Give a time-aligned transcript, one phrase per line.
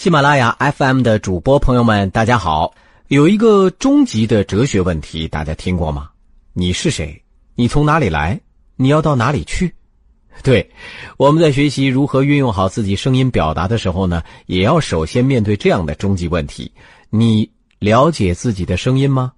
[0.00, 2.72] 喜马拉雅 FM 的主播朋友们，大家好。
[3.08, 6.08] 有一个终极的哲学问题，大家听过吗？
[6.54, 7.22] 你是谁？
[7.54, 8.40] 你从哪里来？
[8.76, 9.70] 你要到哪里去？
[10.42, 10.70] 对，
[11.18, 16.72] 我们在学习如何运用好自己声音表达的时候呢，也要首先面对这样的终极问题：
[17.10, 19.32] 你了解自己的声音吗？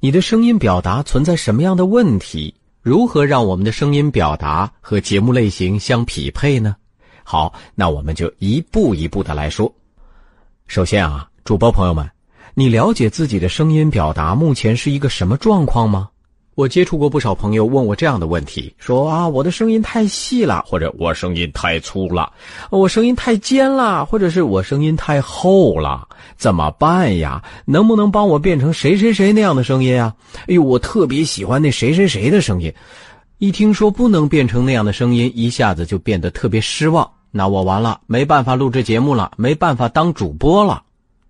[0.00, 2.54] 你的声音表达存在什么样的问题？
[2.80, 6.76] 如何让我们的声音表达和节目类型相匹配呢？
[7.24, 9.70] 好，那我们就一步一步的来说。
[10.72, 12.08] 首先啊，主播朋友们，
[12.54, 16.08] 你了解自己的声音表达目前是一个什么状况吗？
[16.54, 22.32] 我接触过不少朋友问我这样的问题，说啊，我的声音太细了，或者我声音太粗了，
[22.70, 26.08] 我声音太尖了，或者是我声音太厚了，
[26.38, 27.44] 怎么办呀？
[27.66, 30.14] 能不能帮我变成谁谁谁那样的声音啊？
[30.48, 32.72] 哎呦，我特别喜欢那谁谁谁的声音，
[33.36, 37.06] 一听说不能变成那样的声音，一下子就变得特别失望。
[37.34, 40.82] 那我完了，没办法录制节目了，没办法当主播了，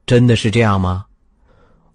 [0.04, 1.06] 真的是这样吗？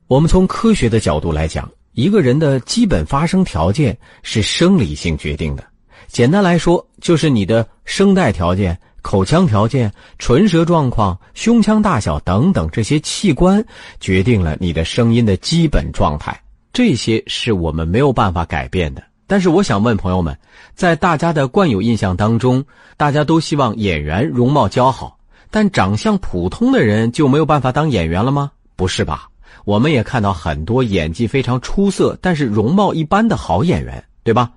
[0.08, 5.64] 我们从科学的角度来讲，一个人的基本发声条件是生理性决定的。
[6.08, 13.62] 简单来说，就是你的声带条件、口腔条件、唇舌状况、胸腔大小等等这些器官，
[14.00, 16.42] 决定了你的声音的基本状态。
[16.72, 19.04] 这些是我们没有办法改变的。
[19.28, 20.36] 但是我想问朋友们，
[20.74, 22.64] 在大家的惯有印象当中，
[22.96, 25.20] 大家都希望演员容貌姣好，
[25.52, 28.52] 但长相普通的人就没有办法当演员了吗？
[28.78, 29.28] 不是吧？
[29.66, 34.50] 我们也看到很多演技非常出色，但是容貌一般的好演员，对吧？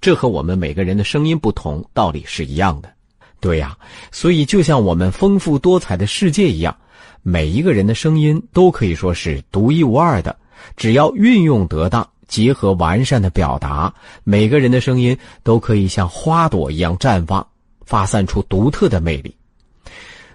[0.00, 2.90] 这和我们每个人的声音不同道理是一样的。
[3.40, 3.76] 对呀，
[4.10, 6.74] 所以就像我们丰富多彩的世界一样，
[7.22, 10.34] 每一个人的声音都可以说是独一无二的，
[10.76, 12.08] 只要运用得当。
[12.28, 13.92] 结合完善的表达，
[14.24, 17.46] 每个人的声音都可以像花朵一样绽放，
[17.84, 19.34] 发散出独特的魅力。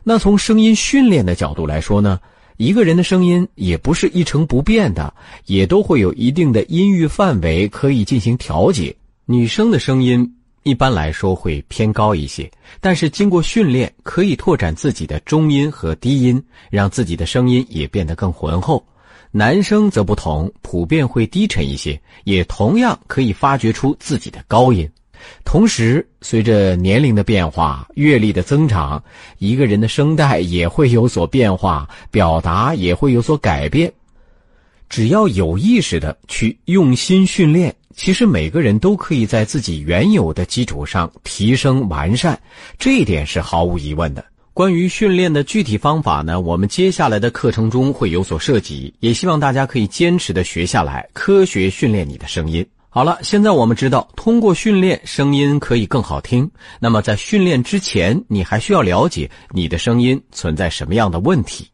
[0.03, 2.19] 那从声音训练的角度来说呢，
[2.57, 5.13] 一个人的声音也不是一成不变的，
[5.45, 8.95] 也都会有一定的音域范围可以进行调节。
[9.25, 12.49] 女生的声音一般来说会偏高一些，
[12.79, 18.83] 但是经过训练，可以拓展自己的中音和低音，让自己的声音也变得更浑厚。
[19.31, 24.89] 男生则不同，普遍会低沉一些，也同样可以发掘出自己的高音。
[25.45, 29.03] 同时，随着年龄的变化、阅历的增长，
[29.37, 33.91] 一个人的声带也会有所变化，表达也会有所改变。
[34.87, 42.41] 只要有意识的去用心训练，其实每个人都可以在自己原有的基础上提升完善，
[42.79, 44.25] 这一点是毫无疑问的。
[44.59, 52.67] 关于训练的具体方法呢，我们接下来的课程中会有所涉及，也希望大家可以坚持的学下来，科学训练你的声音。
[52.89, 56.51] 好了，现在我们知道，通过训练声音可以更好听。
[56.77, 61.65] 那么在训练之前，你还需要了解你的声音存在什么样的问题。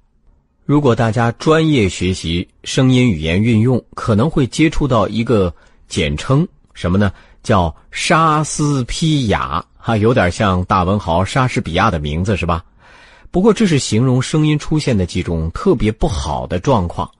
[0.64, 5.52] 如果大家专业学习声音语言运用，可能会接触到一个
[5.88, 7.12] 简称，什么呢？
[7.42, 12.64] 叫莎斯皮亚，哈，有点像大文豪莎士比亚的名字，是吧？
[13.36, 17.12] 不过，这是形容声音出现的几种特别不好的状况，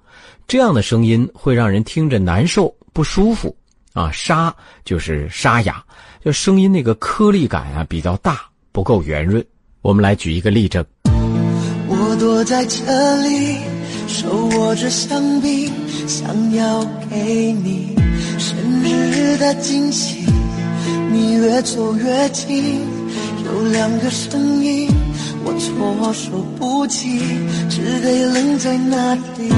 [0.48, 3.54] 这样的声音会让人听着难受、不舒服
[3.92, 4.10] 啊。
[4.14, 4.56] 沙
[4.86, 5.84] 就是沙哑，
[6.24, 8.40] 就声音那个颗粒感啊比较大，
[8.72, 9.46] 不够圆润。
[9.82, 10.86] 我们来举一个例证。
[11.90, 13.58] 我躲在这里，
[14.08, 15.70] 手握着香槟，
[16.08, 17.94] 想要给你
[18.40, 20.26] 生日的惊喜。
[21.12, 22.80] 你越走越近，
[23.44, 24.90] 有两个声音。
[25.48, 27.20] 我措手不及，
[27.70, 29.54] 只得愣在那里。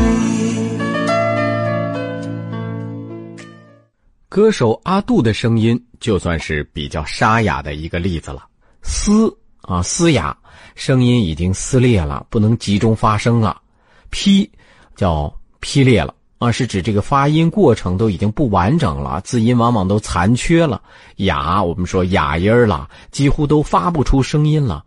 [4.28, 8.44] 歌手阿杜的声音就算是比较沙哑的一个例子了，
[8.84, 10.36] 嘶啊嘶哑，
[10.76, 13.56] 声音已经撕裂了，不能集中发声了；
[14.10, 14.52] 劈
[14.94, 20.82] 叫劈裂了啊，是指这个发音过程都已经不完整了，字音往往都残缺了；
[21.16, 24.84] 哑，我们说哑音了，几乎都发不出声音了。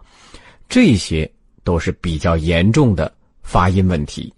[0.70, 1.28] 这些
[1.64, 3.12] 都是比较严重的
[3.42, 4.32] 发音问题，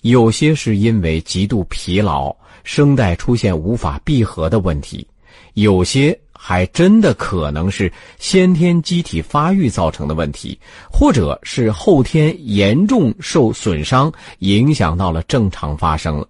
[0.00, 2.34] 有些是因为极度疲劳，
[2.64, 5.06] 声带出现无法闭合的问题，
[5.52, 10.58] 有些还真的可能是先天机体发育造成的问题，
[10.90, 16.24] 或者是后天严重受损伤，影响到了正常发声。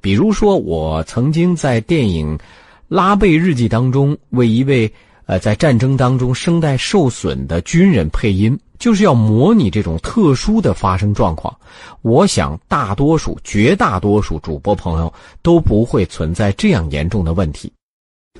[0.00, 2.36] 比如说，我曾经在电影
[2.88, 4.90] 《拉贝日记》当中为一位
[5.26, 8.58] 呃在战争当中声带受损的军人配音。
[8.78, 11.54] 就是要模拟这种特殊的发生状况，
[12.02, 17.72] 我想大多数、绝大多数主播朋友都不会存在这样严重的问题。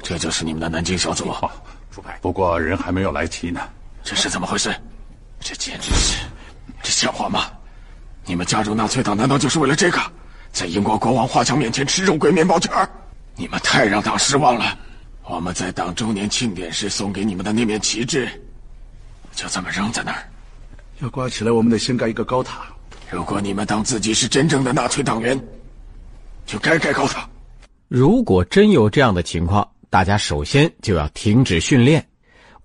[0.03, 1.33] 这就是你们的南京小组。
[2.21, 3.61] 不过人还没有来齐呢，
[4.05, 4.73] 这是怎么回事？
[5.41, 6.25] 这简直是，
[6.83, 7.47] 这像话吗？
[8.25, 10.01] 你们加入纳粹党难道就是为了这个？
[10.53, 12.71] 在英国国王画像面前吃肉桂面包圈
[13.37, 14.79] 你们太让党失望了。
[15.25, 18.29] 我们在党周年庆典时送给你们的那面旗帜，
[19.39, 20.19] 就这么扔在那儿。
[20.99, 22.67] 要挂起来，我们得先盖一个高塔。
[23.09, 25.41] 如果你们当自己是真正的纳粹党员，
[26.45, 27.29] 就该盖高塔。
[27.87, 32.05] 如果真有这样的情况，大家首先就要停止训练。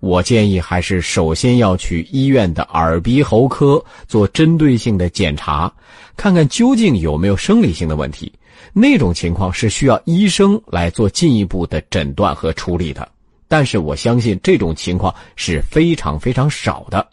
[0.00, 5.72] 我建议还是首先要去医院的耳鼻喉科做针对性的检查，
[6.16, 8.32] 看看究竟有没有生理性的问题。
[8.72, 13.08] 那种情况是需要医生来做进一步的诊断和处理的。
[13.48, 17.06] 但是我相信这种情况是非常非常少的。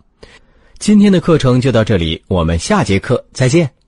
[0.80, 3.81] 今天的课程就到这里，我们下节课再见。